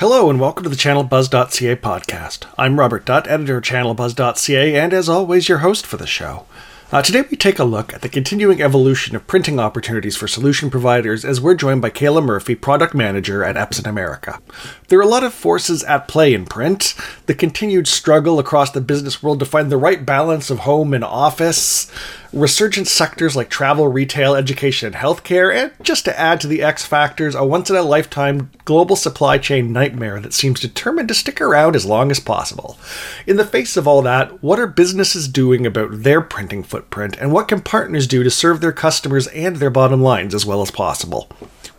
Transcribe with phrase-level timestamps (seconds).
[0.00, 2.46] Hello and welcome to the ChannelBuzz.ca podcast.
[2.56, 6.46] I'm Robert Dutt, editor of ChannelBuzz.ca, and as always, your host for the show.
[6.90, 10.70] Uh, today we take a look at the continuing evolution of printing opportunities for solution
[10.70, 14.40] providers as we're joined by Kayla Murphy, product manager at Epson America.
[14.88, 16.94] There are a lot of forces at play in print.
[17.26, 21.04] The continued struggle across the business world to find the right balance of home and
[21.04, 21.92] office,
[22.32, 26.86] resurgent sectors like travel, retail, education, and healthcare, and just to add to the X
[26.86, 31.40] factors, a once in a lifetime global supply chain nightmare that seems determined to stick
[31.40, 32.78] around as long as possible.
[33.26, 37.32] In the face of all that, what are businesses doing about their printing footprint, and
[37.32, 40.70] what can partners do to serve their customers and their bottom lines as well as
[40.70, 41.28] possible?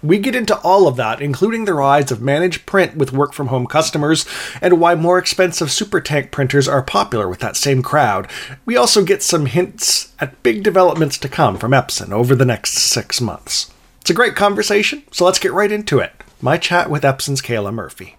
[0.04, 3.48] We get into all of that, including the rise of managed print with work from
[3.48, 4.26] home customers,
[4.60, 8.28] and why more expensive super tank printers are popular with that same crowd.
[8.66, 12.74] We also get some hints at big developments to come from Epson over the next
[12.74, 13.72] six months.
[14.00, 16.14] It's a great conversation, so let's get right into it.
[16.42, 18.18] My chat with Epson's Kayla Murphy.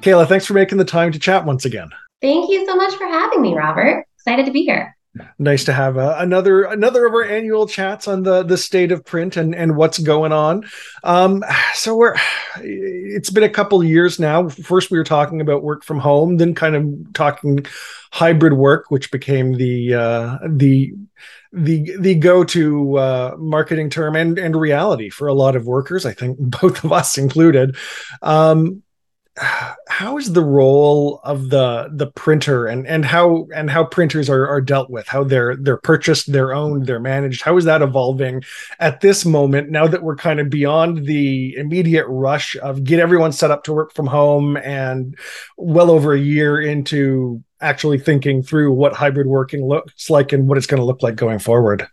[0.00, 1.90] Kayla, thanks for making the time to chat once again.
[2.22, 4.94] Thank you so much for having me, Robert excited to be here.
[5.38, 9.04] Nice to have uh, another another of our annual chats on the the state of
[9.04, 10.68] print and and what's going on.
[11.02, 11.42] Um,
[11.74, 12.14] so we're
[12.60, 14.48] it's been a couple of years now.
[14.48, 17.66] First, we were talking about work from home, then kind of talking
[18.12, 20.92] hybrid work, which became the uh, the
[21.52, 26.04] the the go-to uh, marketing term and and reality for a lot of workers.
[26.04, 27.76] I think both of us included.
[28.22, 28.82] Um,
[29.88, 34.46] how is the role of the the printer and and how and how printers are,
[34.46, 37.42] are dealt with how they're they're purchased they're owned they're managed?
[37.42, 38.42] How is that evolving
[38.78, 43.32] at this moment now that we're kind of beyond the immediate rush of get everyone
[43.32, 45.16] set up to work from home and
[45.56, 50.58] well over a year into actually thinking through what hybrid working looks like and what
[50.58, 51.86] it's going to look like going forward?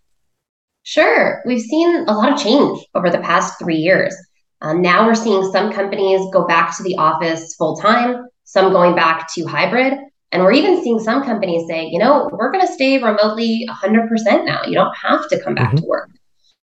[0.83, 1.41] Sure.
[1.45, 4.15] We've seen a lot of change over the past three years
[4.65, 8.95] um, now we're seeing some companies go back to the office full time, some going
[8.95, 9.93] back to hybrid.
[10.31, 14.09] And we're even seeing some companies say, you know, we're going to stay remotely 100%
[14.43, 14.63] now.
[14.65, 15.77] You don't have to come back mm-hmm.
[15.77, 16.09] to work.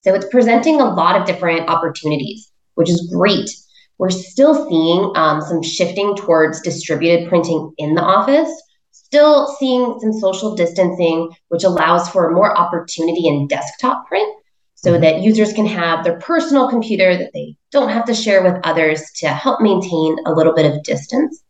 [0.02, 3.50] So it's presenting a lot of different opportunities, which is great.
[3.98, 8.50] We're still seeing um, some shifting towards distributed printing in the office,
[8.92, 14.34] still seeing some social distancing, which allows for more opportunity in desktop print
[14.76, 15.02] so mm-hmm.
[15.02, 19.04] that users can have their personal computer that they don't have to share with others
[19.18, 21.44] to help maintain a little bit of distance.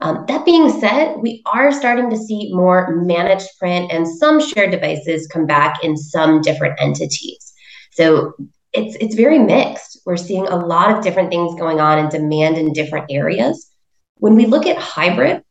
[0.00, 4.70] Um, that being said, we are starting to see more managed print and some shared
[4.70, 7.54] devices come back in some different entities.
[7.92, 8.34] So
[8.72, 10.00] it's it's very mixed.
[10.04, 13.70] We're seeing a lot of different things going on and demand in different areas.
[14.16, 15.42] When we look at hybrid,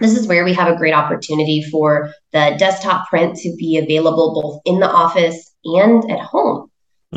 [0.00, 4.40] this is where we have a great opportunity for the desktop print to be available
[4.40, 6.70] both in the office and at home.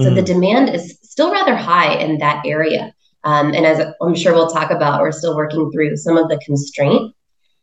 [0.04, 0.16] So mm.
[0.16, 2.94] the demand is still rather high in that area.
[3.24, 6.40] Um, and as I'm sure we'll talk about, we're still working through some of the
[6.46, 7.14] constraint.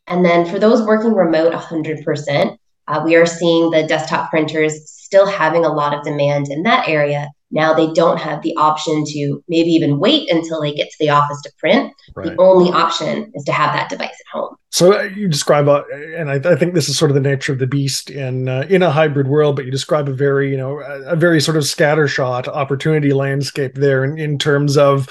[0.07, 2.59] And then for those working remote 100%,
[2.89, 6.89] uh, we are seeing the desktop printers still having a lot of demand in that
[6.89, 10.97] area now they don't have the option to maybe even wait until they get to
[10.99, 11.93] the office to print.
[12.15, 12.27] Right.
[12.27, 14.57] The only option is to have that device at home.
[14.71, 15.85] So uh, you describe, a,
[16.17, 18.67] and I, I, think this is sort of the nature of the beast in uh,
[18.69, 19.57] in a hybrid world.
[19.57, 23.75] But you describe a very, you know, a, a very sort of scattershot opportunity landscape
[23.75, 25.09] there in, in terms of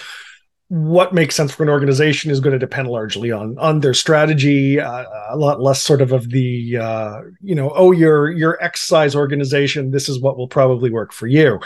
[0.69, 4.79] what makes sense for an organization is going to depend largely on on their strategy
[4.79, 9.15] uh, a lot less sort of of the uh, you know oh your your size
[9.15, 11.59] organization this is what will probably work for you.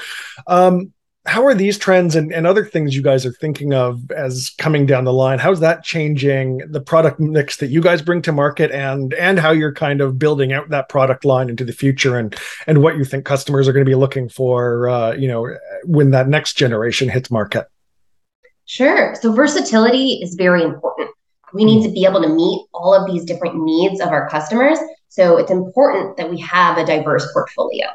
[0.48, 0.94] Um,
[1.26, 4.86] how are these trends and, and other things you guys are thinking of as coming
[4.86, 5.38] down the line?
[5.38, 9.52] How's that changing the product mix that you guys bring to market and and how
[9.52, 12.36] you're kind of building out that product line into the future and
[12.68, 16.12] and what you think customers are going to be looking for uh, you know when
[16.12, 17.68] that next generation hits market
[18.70, 19.16] Sure.
[19.20, 21.10] So versatility is very important.
[21.56, 24.78] We need to be able to meet all of these different needs of our customers.
[25.08, 27.88] So it's important that we have a diverse portfolio.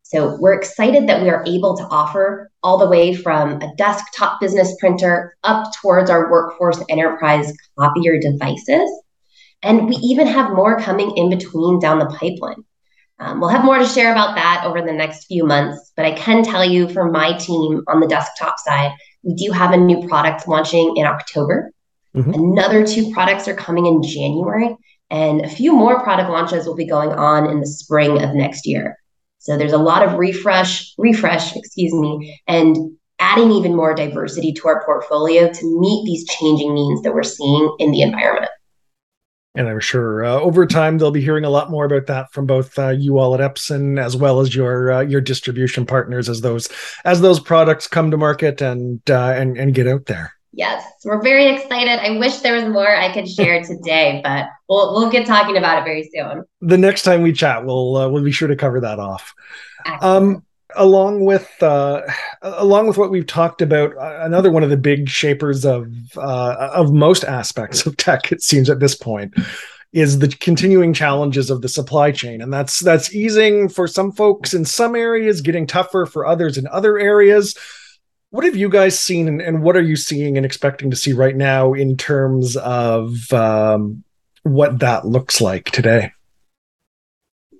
[0.00, 4.40] So we're excited that we are able to offer all the way from a desktop
[4.40, 8.88] business printer up towards our workforce enterprise copier devices.
[9.62, 12.64] And we even have more coming in between down the pipeline.
[13.18, 16.12] Um, we'll have more to share about that over the next few months, but I
[16.12, 18.92] can tell you for my team on the desktop side,
[19.24, 21.72] we do have a new product launching in October.
[22.14, 22.34] Mm-hmm.
[22.34, 24.76] Another two products are coming in January,
[25.10, 28.66] and a few more product launches will be going on in the spring of next
[28.66, 28.96] year.
[29.38, 32.76] So there's a lot of refresh, refresh, excuse me, and
[33.18, 37.76] adding even more diversity to our portfolio to meet these changing needs that we're seeing
[37.78, 38.50] in the environment.
[39.56, 42.44] And I'm sure uh, over time they'll be hearing a lot more about that from
[42.44, 46.40] both uh, you all at Epson as well as your uh, your distribution partners as
[46.40, 46.68] those
[47.04, 50.32] as those products come to market and uh, and and get out there.
[50.56, 52.00] Yes, we're very excited.
[52.00, 55.78] I wish there was more I could share today, but we'll we'll get talking about
[55.78, 56.44] it very soon.
[56.60, 59.34] The next time we chat, we'll uh, we'll be sure to cover that off.
[60.00, 60.44] Um,
[60.76, 62.02] along with uh,
[62.42, 66.70] along with what we've talked about, uh, another one of the big shapers of uh,
[66.74, 69.34] of most aspects of tech, it seems at this point,
[69.92, 74.54] is the continuing challenges of the supply chain, and that's that's easing for some folks
[74.54, 77.56] in some areas, getting tougher for others in other areas.
[78.30, 81.12] What have you guys seen, and, and what are you seeing and expecting to see
[81.12, 84.02] right now in terms of um,
[84.42, 86.10] what that looks like today?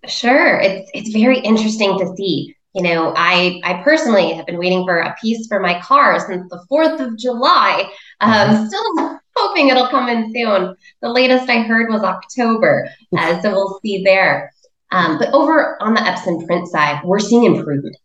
[0.06, 4.84] Sure, it's it's very interesting to see you know, I I personally have been waiting
[4.84, 7.88] for a piece for my car since the Fourth of July.
[8.20, 8.66] Um, mm-hmm.
[8.66, 10.76] still hoping it'll come in soon.
[11.00, 14.52] The latest I heard was October, uh, so we'll see there.
[14.90, 17.96] Um, but over on the Epson print side, we're seeing improvement.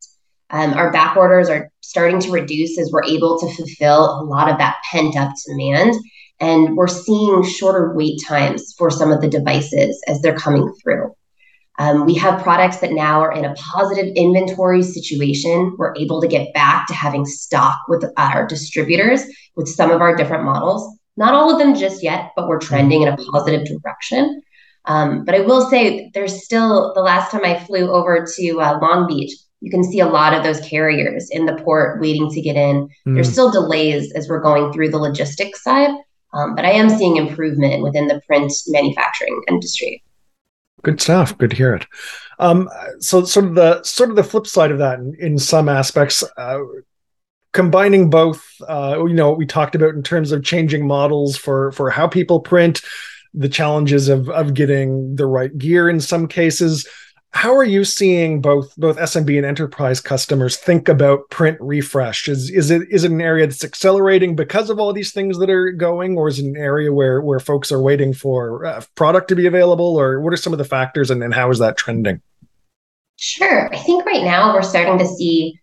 [0.51, 4.49] Um, our back orders are starting to reduce as we're able to fulfill a lot
[4.49, 5.95] of that pent up demand.
[6.39, 11.13] And we're seeing shorter wait times for some of the devices as they're coming through.
[11.79, 15.75] Um, we have products that now are in a positive inventory situation.
[15.77, 19.23] We're able to get back to having stock with our distributors
[19.55, 20.97] with some of our different models.
[21.15, 24.41] Not all of them just yet, but we're trending in a positive direction.
[24.85, 28.79] Um, but I will say there's still, the last time I flew over to uh,
[28.81, 32.41] Long Beach, you can see a lot of those carriers in the port waiting to
[32.41, 32.89] get in.
[33.07, 33.15] Mm.
[33.15, 35.91] There's still delays as we're going through the logistics side,
[36.33, 40.03] um, but I am seeing improvement within the print manufacturing industry.
[40.83, 41.37] Good stuff.
[41.37, 41.85] Good to hear it.
[42.39, 45.67] Um, so, sort of the sort of the flip side of that, in, in some
[45.67, 46.59] aspects, uh,
[47.51, 48.45] combining both.
[48.67, 52.07] Uh, you know, what we talked about in terms of changing models for for how
[52.07, 52.81] people print,
[53.33, 56.87] the challenges of of getting the right gear in some cases
[57.31, 62.27] how are you seeing both both SMB and enterprise customers think about print refresh?
[62.27, 65.49] Is is it is it an area that's accelerating because of all these things that
[65.49, 69.27] are going, or is it an area where where folks are waiting for uh, product
[69.27, 71.77] to be available, or what are some of the factors, and, and how is that
[71.77, 72.21] trending?
[73.17, 75.59] Sure, I think right now we're starting to see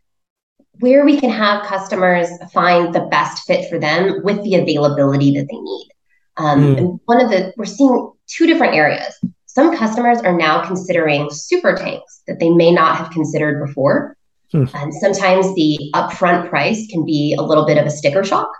[0.79, 5.49] where we can have customers find the best fit for them with the availability that
[5.51, 5.89] they need.
[6.37, 6.79] Um, mm.
[6.79, 9.19] And one of the we're seeing two different areas
[9.57, 14.15] some customers are now considering super tanks that they may not have considered before.
[14.53, 14.65] Hmm.
[14.75, 18.51] And sometimes the upfront price can be a little bit of a sticker shock.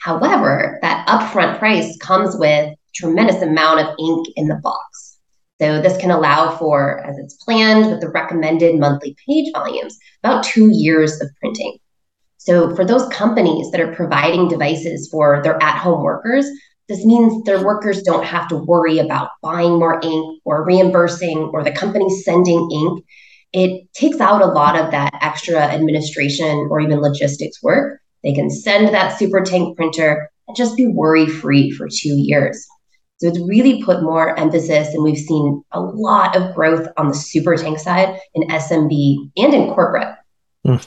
[0.00, 5.16] However, that upfront price comes with tremendous amount of ink in the box.
[5.62, 10.44] So this can allow for, as it's planned with the recommended monthly page volumes, about
[10.44, 11.78] two years of printing.
[12.36, 16.46] So for those companies that are providing devices for their at-home workers,
[16.88, 21.64] this means their workers don't have to worry about buying more ink or reimbursing or
[21.64, 23.04] the company sending ink.
[23.52, 28.00] It takes out a lot of that extra administration or even logistics work.
[28.22, 32.66] They can send that super tank printer and just be worry free for two years.
[33.18, 37.14] So it's really put more emphasis, and we've seen a lot of growth on the
[37.14, 40.14] super tank side in SMB and in corporate.
[40.66, 40.86] Mm.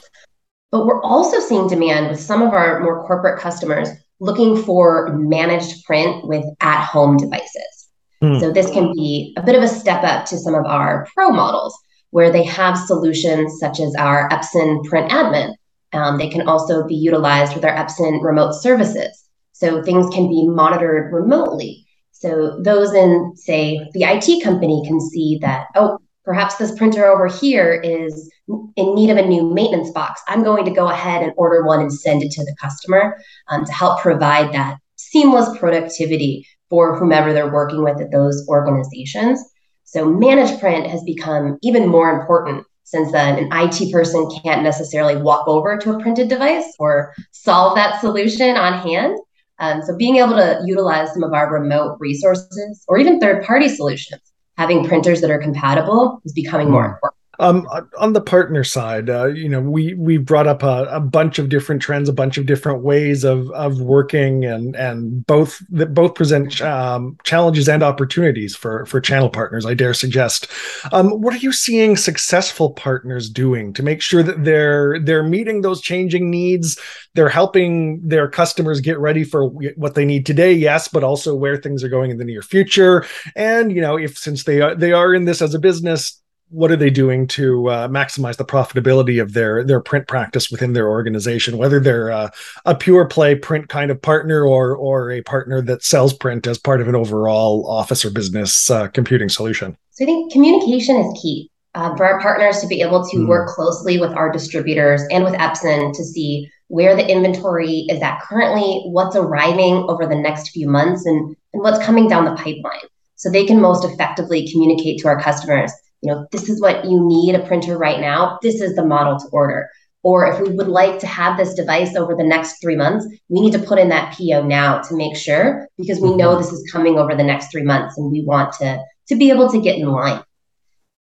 [0.70, 3.88] But we're also seeing demand with some of our more corporate customers
[4.20, 7.88] looking for managed print with at home devices.
[8.22, 8.40] Mm.
[8.40, 11.30] So this can be a bit of a step up to some of our pro
[11.30, 11.76] models
[12.10, 15.54] where they have solutions such as our Epson Print Admin.
[15.92, 19.24] Um, they can also be utilized with our Epson remote services.
[19.52, 21.86] So things can be monitored remotely.
[22.12, 27.26] So those in, say, the IT company can see that, oh, perhaps this printer over
[27.26, 28.30] here is
[28.76, 30.20] in need of a new maintenance box.
[30.28, 33.16] I'm going to go ahead and order one and send it to the customer
[33.48, 39.42] um, to help provide that seamless productivity for whomever they're working with at those organizations.
[39.84, 45.16] So, managed print has become even more important since then an IT person can't necessarily
[45.16, 49.18] walk over to a printed device or solve that solution on hand.
[49.60, 53.70] Um, so, being able to utilize some of our remote resources or even third party
[53.70, 54.20] solutions
[54.58, 56.94] having printers that are compatible is becoming more hmm.
[56.94, 57.17] important.
[57.40, 57.68] Um,
[57.98, 61.48] on the partner side, uh, you know, we we brought up a, a, bunch of
[61.48, 66.16] different trends, a bunch of different ways of of working, and and both that both
[66.16, 69.64] present um, challenges and opportunities for for channel partners.
[69.64, 70.48] I dare suggest.
[70.90, 75.60] Um, what are you seeing successful partners doing to make sure that they're they're meeting
[75.60, 76.76] those changing needs?
[77.14, 81.56] They're helping their customers get ready for what they need today, yes, but also where
[81.56, 83.06] things are going in the near future.
[83.36, 86.70] And you know, if since they are they are in this as a business what
[86.70, 90.88] are they doing to uh, maximize the profitability of their their print practice within their
[90.88, 92.30] organization whether they're uh,
[92.64, 96.58] a pure play print kind of partner or or a partner that sells print as
[96.58, 99.76] part of an overall office or business uh, computing solution?
[99.90, 103.28] So i think communication is key uh, for our partners to be able to mm.
[103.28, 108.20] work closely with our distributors and with epson to see where the inventory is at
[108.20, 112.88] currently what's arriving over the next few months and, and what's coming down the pipeline.
[113.16, 117.06] So they can most effectively communicate to our customers you know, this is what you
[117.06, 118.38] need a printer right now.
[118.42, 119.68] This is the model to order.
[120.04, 123.40] Or if we would like to have this device over the next three months, we
[123.40, 126.42] need to put in that PO now to make sure because we know mm-hmm.
[126.42, 129.50] this is coming over the next three months and we want to, to be able
[129.50, 130.22] to get in line.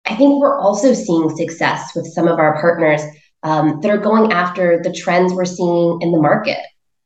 [0.05, 3.01] I think we're also seeing success with some of our partners
[3.43, 6.59] um, that are going after the trends we're seeing in the market.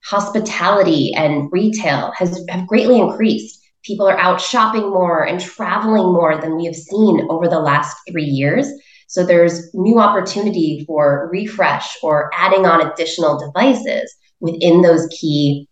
[0.06, 6.40] Hospitality and retail has have greatly increased people are out shopping more and traveling more
[6.40, 8.68] than we have seen over the last three years.
[9.08, 15.68] So there's new opportunity for refresh or adding on additional devices within those key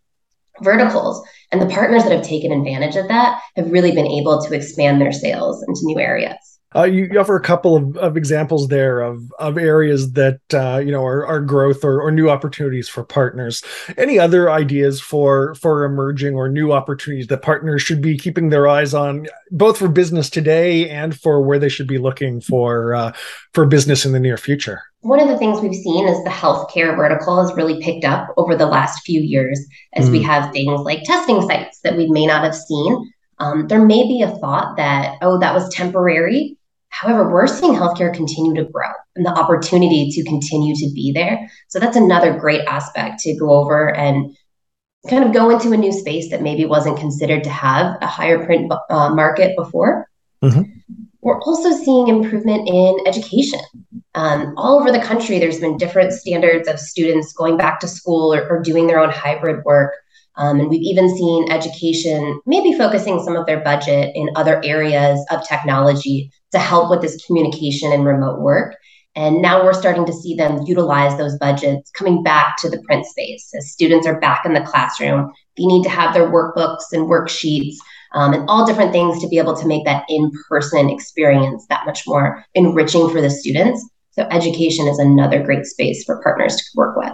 [0.63, 1.27] verticals.
[1.51, 5.01] And the partners that have taken advantage of that have really been able to expand
[5.01, 6.54] their sales into new areas.
[6.77, 10.79] Uh, you, you, offer a couple of, of examples there of, of areas that uh,
[10.79, 13.63] you know are, are growth or, or new opportunities for partners.
[13.97, 18.67] Any other ideas for for emerging or new opportunities that partners should be keeping their
[18.67, 23.13] eyes on, both for business today and for where they should be looking for uh,
[23.53, 24.83] for business in the near future?
[25.01, 28.57] One of the things we've seen is the healthcare vertical has really picked up over
[28.57, 29.61] the last few years
[29.93, 30.13] as mm.
[30.13, 33.13] we have things like testing sites that we may not have seen.
[33.39, 36.57] Um, there may be a thought that, oh, that was temporary
[37.01, 41.51] However, we're seeing healthcare continue to grow and the opportunity to continue to be there.
[41.67, 44.37] So that's another great aspect to go over and
[45.11, 48.45] kind of go into a new space that maybe wasn't considered to have a higher
[48.47, 50.09] print uh, market before.
[50.41, 50.63] Mm-hmm.
[51.21, 53.61] We're also seeing improvement in education.
[54.15, 58.33] Um, all over the country, there's been different standards of students going back to school
[58.33, 59.95] or, or doing their own hybrid work.
[60.37, 65.25] Um, and we've even seen education maybe focusing some of their budget in other areas
[65.31, 68.77] of technology to help with this communication and remote work.
[69.17, 73.07] And now we're starting to see them utilize those budgets coming back to the print
[73.07, 75.33] space as students are back in the classroom.
[75.57, 77.77] They need to have their workbooks and worksheets
[78.15, 81.87] um, and all different things to be able to make that in person experience that
[81.87, 83.89] much more enriching for the students.
[84.11, 87.13] So, education is another great space for partners to work with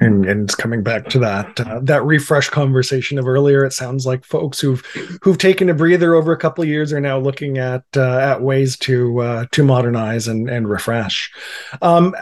[0.00, 3.64] and and it's coming back to that uh, that refresh conversation of earlier.
[3.64, 4.80] It sounds like folks who've
[5.22, 8.42] who've taken a breather over a couple of years are now looking at uh, at
[8.42, 11.30] ways to uh, to modernize and and refresh.
[11.82, 12.14] Um,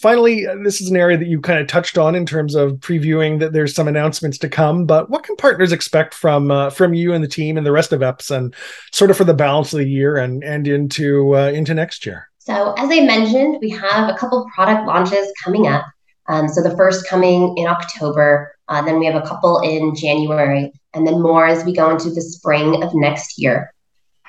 [0.00, 3.38] finally this is an area that you kind of touched on in terms of previewing
[3.40, 7.12] that there's some announcements to come but what can partners expect from uh, from you
[7.12, 8.54] and the team and the rest of epson
[8.92, 12.28] sort of for the balance of the year and and into uh, into next year?
[12.38, 15.84] So as i mentioned we have a couple product launches coming up
[16.28, 20.72] um, so the first coming in October, uh, then we have a couple in January,
[20.94, 23.72] and then more as we go into the spring of next year.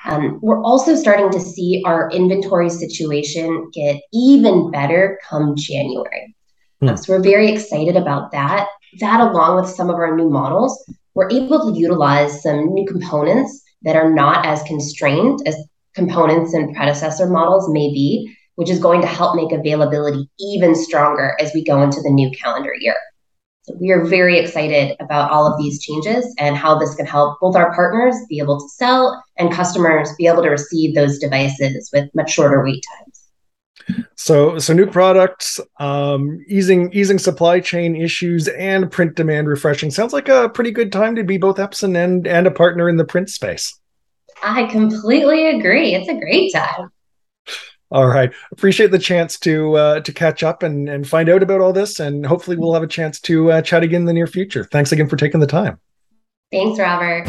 [0.04, 6.34] Um, we're also starting to see our inventory situation get even better come January.
[6.80, 6.90] Hmm.
[6.90, 8.68] Um, so we're very excited about that.
[9.00, 13.62] That, along with some of our new models, we're able to utilize some new components
[13.82, 15.56] that are not as constrained as
[15.94, 21.36] components and predecessor models may be which is going to help make availability even stronger
[21.38, 22.96] as we go into the new calendar year.
[23.62, 27.38] So we are very excited about all of these changes and how this can help
[27.40, 31.88] both our partners be able to sell and customers be able to receive those devices
[31.92, 34.04] with much shorter wait times.
[34.16, 40.12] So, so new products, um, easing easing supply chain issues, and print demand refreshing sounds
[40.12, 43.04] like a pretty good time to be both Epson and and a partner in the
[43.04, 43.78] print space.
[44.42, 45.94] I completely agree.
[45.94, 46.90] It's a great time.
[47.90, 48.30] All right.
[48.52, 52.00] Appreciate the chance to uh, to catch up and, and find out about all this.
[52.00, 54.64] And hopefully we'll have a chance to uh, chat again in the near future.
[54.64, 55.80] Thanks again for taking the time.
[56.52, 57.26] Thanks, Robert.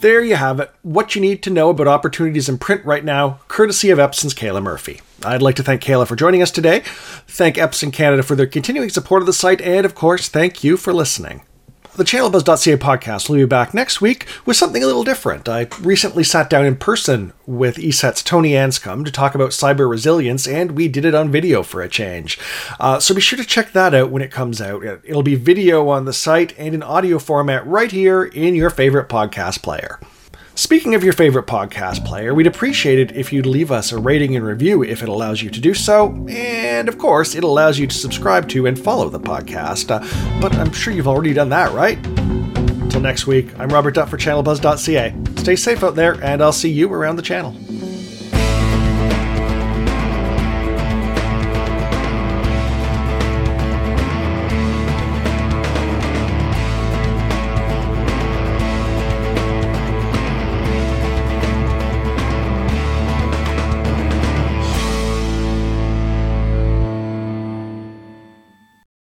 [0.00, 0.70] There you have it.
[0.82, 4.62] What you need to know about opportunities in print right now, courtesy of Epson's Kayla
[4.62, 5.00] Murphy.
[5.24, 6.82] I'd like to thank Kayla for joining us today,
[7.26, 10.76] thank Epson Canada for their continuing support of the site, and of course, thank you
[10.76, 11.42] for listening.
[11.98, 15.48] The channelbuzz.ca podcast will be back next week with something a little different.
[15.48, 20.46] I recently sat down in person with ESET's Tony Anscombe to talk about cyber resilience,
[20.46, 22.38] and we did it on video for a change.
[22.78, 24.84] Uh, so be sure to check that out when it comes out.
[24.84, 29.08] It'll be video on the site and in audio format right here in your favorite
[29.08, 29.98] podcast player.
[30.58, 34.34] Speaking of your favorite podcast player, we'd appreciate it if you'd leave us a rating
[34.34, 36.08] and review if it allows you to do so.
[36.28, 39.88] And of course, it allows you to subscribe to and follow the podcast.
[39.88, 42.04] Uh, but I'm sure you've already done that, right?
[42.04, 45.14] Until next week, I'm Robert Dutt for ChannelBuzz.ca.
[45.36, 47.54] Stay safe out there, and I'll see you around the channel.